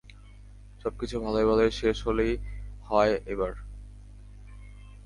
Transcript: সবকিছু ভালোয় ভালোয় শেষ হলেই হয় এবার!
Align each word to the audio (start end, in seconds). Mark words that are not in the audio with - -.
সবকিছু 0.85 1.15
ভালোয় 1.19 1.45
ভালোয় 1.45 1.71
শেষ 1.71 1.97
হলেই 2.05 2.33
হয় 2.85 3.13
এবার! 3.25 3.53